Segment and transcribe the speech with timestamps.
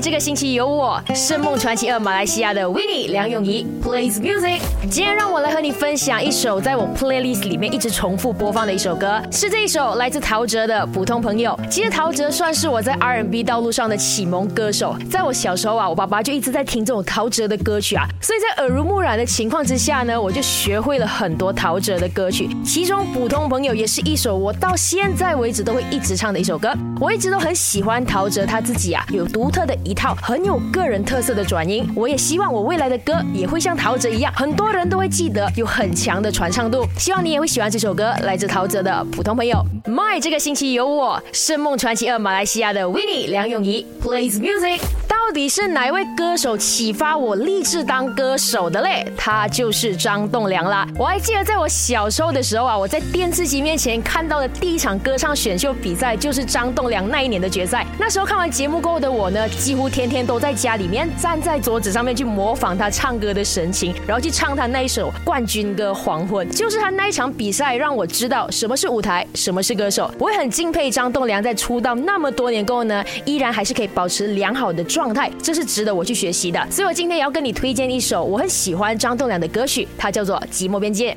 [0.00, 4.60] 这个星期有我，圣梦传奇二马来西亚的 Winnie 梁咏仪 plays music。
[4.88, 11.50] 今天让我来和你分享一首在我 playlist 里面一直重复播放的一首歌，是这一首来自陶喆的《普通朋友》。
[11.68, 26.72] 其实陶喆算是我在 R&B 道路上的启蒙歌手，在我小时候啊，我爸爸就一直在听这种陶喆的歌曲啊，所以在耳濡目染的情况之下呢，我就学会了很多陶喆的歌曲，其中《普通朋友》也是一首我到现在为止都会一直唱的一首歌。
[27.00, 31.88] 我一直都很喜欢陶喆他自己啊，有独特的一套很有个人特色的转音。
[31.96, 36.86] 我也希望我未来的歌也会像陶喆一样，很多人都会记得，有很强的传唱度。
[36.98, 39.64] 希望你也会喜欢这首歌，来自陶喆的《普通朋友》。
[39.90, 44.80] My 这个星期有我，圣梦传奇二马来西亚的 Winnie 梁咏仪 plays music。
[45.08, 49.06] 到底是哪位歌手启发我立志当歌手的嘞？
[49.14, 50.88] 他就是张栋梁啦。
[50.98, 57.86] 我还记得在我小时候的时候啊，我在电视机面前看到的第一场歌唱选秀比赛就是张栋梁那一年的决赛。
[57.98, 66.48] 那时候看完节目过后的我呢，几乎天天都在家里面站在桌子上面去模仿他唱歌的神情，然后去唱他那一首冠军歌《黄昏》。
[66.56, 70.10] 就是他那一场比赛让我知道什么是舞台，什么是歌手。
[70.18, 76.66] 我也很敬佩张栋梁在出道那么多年过后呢，依然还是可以保持良好的状态，这是值得我去学习的。
[76.70, 81.12] 所以我今天也要跟你推荐一首我很喜欢张栋梁的歌曲，它叫做《寂寞边界》。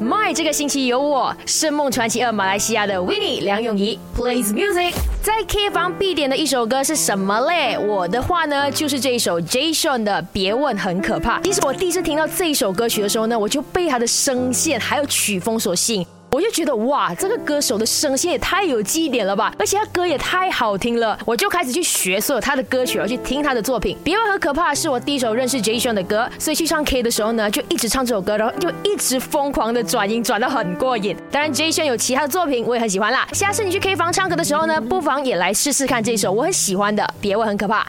[0.00, 4.94] My 这个星期有我，圣梦传奇二马来西亚的 Winnie 梁咏仪 plays music。
[5.20, 7.76] 在 K 房必点的一首歌是什么嘞？
[7.76, 11.40] 我的话呢，就是这一首 Jason 的《别问很可怕》。
[11.42, 16.06] 其实我第一次听到这一首歌曲的时候呢，我就被他的声线还有曲风所吸引。
[16.30, 23.96] 我就觉得哇，这个歌手的声线也太有记忆点了吧，而且他歌也太好听了，我就开始去学所有他的歌曲，而去听他的作品。
[24.04, 31.16] 别问很可怕，是我第一首认识 Jason 的歌，所以去唱 K 的时候呢，就一直唱这首歌，然后就一直疯狂的转音，转得很过瘾。
[31.30, 33.26] 当然，Jason 有其他的作品，我也很喜欢啦。
[33.32, 37.82] 下次你去 K 房唱歌的时候呢，不妨也来试试看这首我很喜欢的《别问很可怕》。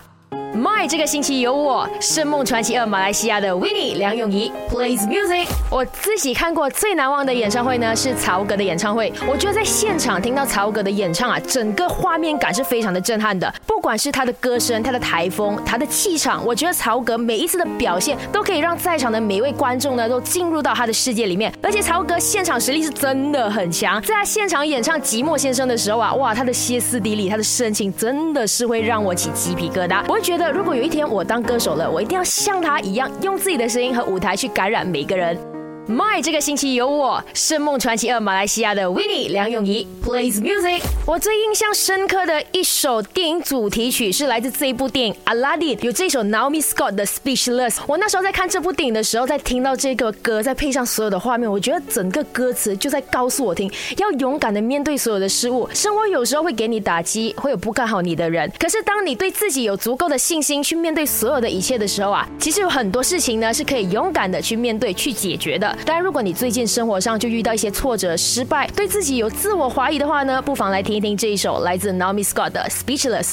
[0.55, 5.47] My 这个星期有我，圣梦传奇二马来西亚的 Winnie 梁咏仪 plays music。
[5.69, 9.13] 我自己看过最难忘的演唱会呢，是曹格的演唱会。
[9.28, 13.53] 我觉得在现场听到曹格的演唱啊，整个画面感是非常的震撼的。
[13.68, 21.53] 不管是他的歌声、他的台风、他的气场，我觉得曹格每一次的表现都可以让在场的每一位观众呢都进入到他的世界里面。
[21.62, 30.03] 而且曹格现场实力是真的很强，在他现场演唱《寂寞先生》的时候啊，哇，他的歇斯底里，他的深情真的是会让我起鸡皮疙瘩。
[30.07, 30.38] 我会觉得。
[30.51, 35.49] 如果有一天我当歌手了，我一定要像他一样，用自己的声音和舞台去感染每个人。
[35.89, 40.83] My 这个星期有我，圣梦传奇二马来西亚的 Winnie 梁咏仪 plays music。
[41.07, 47.77] 我最印象深刻的一首电影主题曲是来自这一部电影《Aladdin》，有这首 Naomi Scott 的 Speechless。
[47.88, 55.67] 我那时候在看这部电影的时候，在听到这个歌，再配上所有的画面，我觉得整个歌词就在告诉我听，要勇敢的面对所有的事物。
[55.73, 65.75] 生活有时候会给你打击，会有不看好你的人，可是当你对自己有足够的信心去面对所有的一切的时候啊，其实有很多事情呢是可以勇敢的去面对、去解决的。
[65.85, 73.31] 当然，如果你最近生活上就遇到一些挫折、失败，对自己有自我怀疑的话呢，不妨来听一听这一首来自 Naomi Scott 的《Speechless》。